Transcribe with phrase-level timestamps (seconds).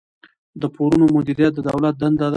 [0.61, 2.29] د پورونو مدیریت د دولت دنده ده.